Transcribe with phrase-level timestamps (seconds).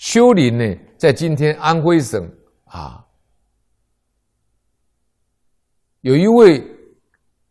[0.00, 0.64] 修林呢，
[0.96, 2.26] 在今天安徽省
[2.64, 3.06] 啊，
[6.00, 6.66] 有一位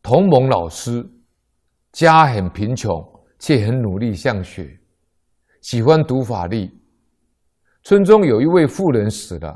[0.01, 1.07] 同盟老师，
[1.91, 2.99] 家很贫穷，
[3.37, 4.79] 却很努力向学，
[5.61, 6.67] 喜欢读法律。
[7.83, 9.55] 村中有一位妇人死了，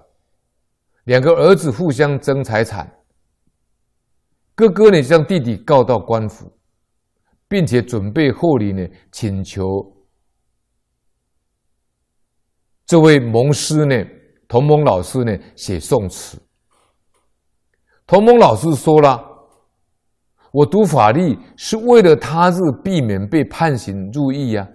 [1.05, 2.87] 两个儿子互相争财产。
[4.53, 6.55] 哥哥呢，将弟弟告到官府，
[7.47, 9.92] 并且准备厚礼呢，请求
[12.93, 14.05] 这位蒙师呢，
[14.47, 16.37] 同盟老师呢，写宋词。
[18.05, 19.19] 同盟老师说了
[20.53, 24.69] ：“我读法律是为了他日避免被判刑入狱呀，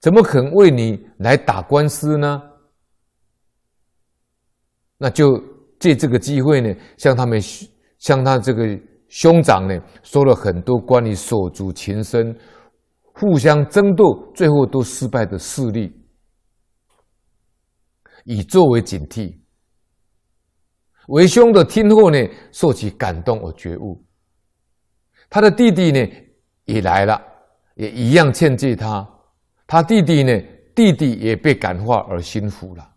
[0.00, 2.42] 怎么可能为你来打官司呢？”
[4.98, 5.42] 那就
[5.78, 7.40] 借这个机会呢，向他们，
[7.96, 8.78] 向他这个
[9.08, 12.38] 兄长呢，说了很多关于手足情深、
[13.14, 15.90] 互相争斗、最后都失败的事例，
[18.24, 19.36] 以作为警惕。
[21.08, 22.18] 为兄的听后呢，
[22.52, 24.00] 受其感动而觉悟。
[25.28, 26.06] 他的弟弟呢，
[26.64, 27.20] 也来了，
[27.74, 29.08] 也一样劝诫他。
[29.66, 30.40] 他弟弟呢，
[30.74, 32.88] 弟弟也被感化而心服了。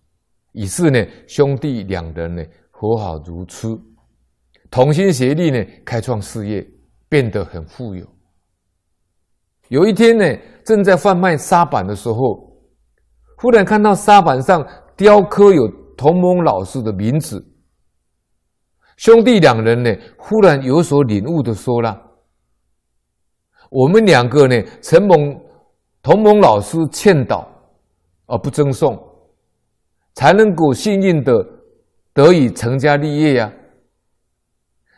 [0.52, 3.80] 于是呢，兄弟两人呢和好如初，
[4.70, 6.64] 同心协力呢开创事业，
[7.09, 8.08] 变得很富有。
[9.70, 12.55] 有一天呢，正在贩卖沙板的时候，
[13.38, 14.64] 忽然看到沙板上
[14.95, 17.44] 雕刻有同盟老师的名字。
[18.97, 21.99] 兄弟两人呢，忽然有所领悟的说了
[23.71, 25.39] ：“我们两个呢，承蒙
[26.02, 27.47] 同盟老师劝导，
[28.27, 28.97] 而不争讼。”
[30.16, 31.33] 才能够幸运的
[32.14, 33.52] 得以成家立业呀！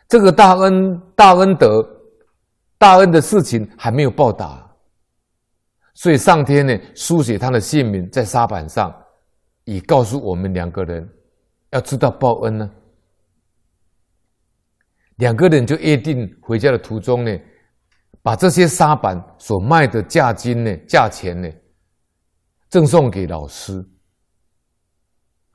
[0.10, 1.82] 这个大恩大恩德
[2.78, 4.70] 大恩的事情还没有报答，
[5.94, 8.94] 所以上天呢书写他的姓名在沙板上，
[9.66, 11.08] 以告诉我们两个人
[11.72, 12.72] 要知道报恩呢。
[15.18, 17.32] 两个人就约定回家的途中呢，
[18.22, 21.50] 把这些沙板所卖的价金呢价钱呢
[22.70, 23.84] 赠送给老师。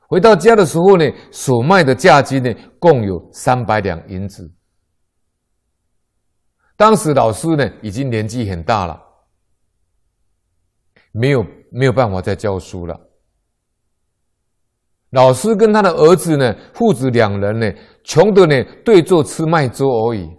[0.09, 4.51] 回到家的时候呢，所卖的价金呢，共有三百两银子。
[6.75, 9.01] 当时老师呢，已经年纪很大了，
[11.13, 12.99] 没有没有办法再教书了。
[15.11, 17.73] 老师跟他的儿子呢，父子两人呢，
[18.05, 20.31] 穷的呢，对坐吃麦粥而已。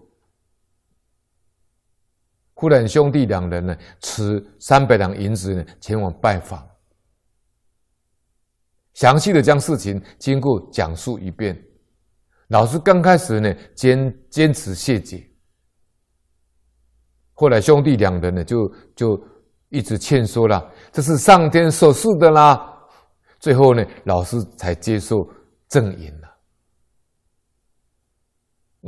[2.54, 6.66] 忽然兄弟两人呢，持三百两银子呢，前往拜访。
[8.94, 11.62] 详细的将事情经过讲述一遍，
[12.48, 15.22] 老师刚开始呢坚坚持谢绝，
[17.34, 19.22] 后来兄弟两人呢就就
[19.70, 22.71] 一直劝说了，这是上天所赐的啦。
[23.42, 25.18] 最后呢，老师才接受
[25.68, 26.30] 赠银了。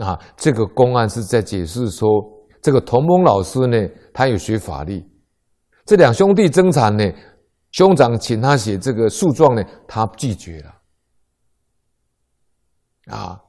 [0.05, 2.07] 啊，这个公案是在解释说，
[2.61, 3.77] 这个同盟老师呢，
[4.13, 5.03] 他有学法律，
[5.85, 7.03] 这两兄弟争产呢。
[7.71, 10.71] 兄长请他写这个诉状呢，他拒绝了。
[13.07, 13.41] 啊，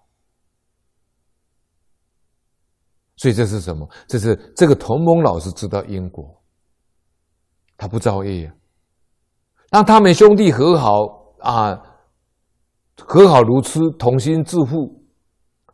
[3.17, 3.87] 所以这是什么？
[4.09, 6.43] 这是这个同盟老师知道因果，
[7.77, 8.55] 他不造业呀。
[9.75, 10.93] 那他们兄弟和好
[11.41, 11.77] 啊，
[12.97, 15.05] 和好如初，同心致富，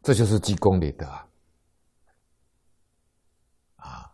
[0.02, 1.26] 这就是积功累德啊。
[3.76, 4.10] 啊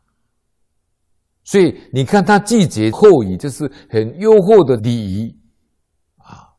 [1.44, 5.38] 所以你看，他拒绝厚礼，就是很优厚的礼仪
[6.16, 6.50] 啊。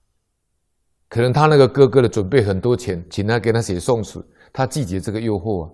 [1.09, 5.73] 可能他那个哥哥的准备很多钱，请他给他写宋词，他拒绝这个诱惑啊。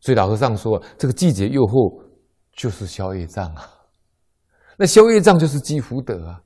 [0.00, 2.06] 所以老和尚说，这个拒绝诱惑
[2.56, 3.62] 就是宵夜障啊。
[4.82, 6.42] 那消业障就是积福德啊。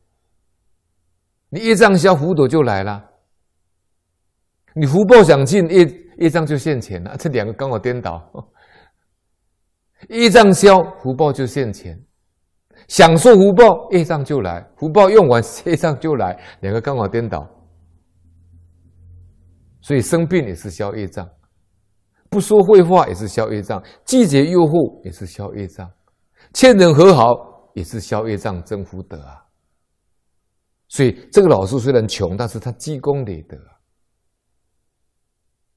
[1.48, 3.02] 你业障消，福德就来了。
[4.74, 5.86] 你福报想尽，业
[6.18, 7.16] 业障就现前了。
[7.16, 8.22] 这两个刚好颠倒。
[10.10, 11.96] 业障消，福报就现前；
[12.88, 16.38] 享受福报，业障就来；福报用完，业障就来。
[16.60, 17.48] 两个刚好颠倒，
[19.80, 21.26] 所以生病也是消业障，
[22.28, 25.90] 不说废话也是消业障，拒绝诱惑也是消业障，
[26.52, 29.44] 欠人和好也是消业障增福德啊。
[30.88, 33.56] 所以这个老师虽然穷，但是他积功累德。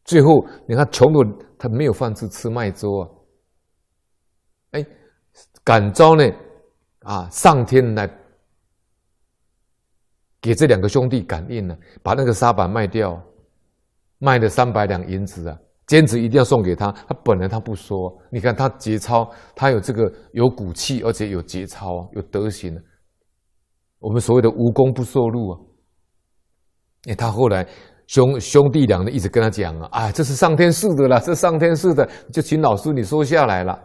[0.06, 3.10] 最后你看穷的他没有饭吃，吃麦粥啊。
[4.72, 4.86] 哎，
[5.63, 6.24] 感召呢？
[7.01, 8.07] 啊，上天来
[10.40, 13.22] 给这两个兄弟感应了，把那个沙板卖掉，
[14.19, 15.60] 卖了三百两银子啊，
[15.90, 16.92] 坚持一定要送给他。
[16.92, 22.80] 他本来他不说，你看他节操，他有这个有骨气，而且有节操，有德行。
[23.98, 25.60] 我们所谓的无功不受禄啊。
[27.10, 27.68] 哎，他后来
[28.06, 33.76] 兄兄弟俩呢一直跟他讲啊，啊，这是上天赐的啦，这上天赐的，就请老师你收下来了。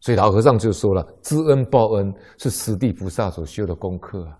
[0.00, 4.38] 所以老和尚就说了，知恩报恩是十地菩萨所修的功课啊。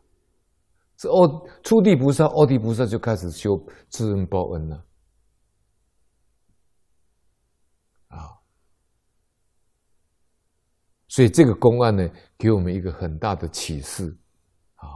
[1.02, 3.60] 是哦，初地菩萨、二地菩萨就开始修
[3.90, 4.87] 知恩报恩了。
[8.06, 8.38] 啊。
[11.08, 12.08] 所以这个公案呢，
[12.38, 14.16] 给我们一个很大的启示，
[14.76, 14.87] 啊，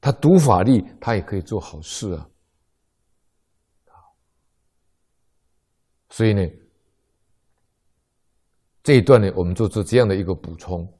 [0.00, 2.28] 他读法力，他也可以做好事啊，
[6.10, 6.42] 所以呢，
[8.82, 10.92] 这一段呢，我们做出这样的一个补充。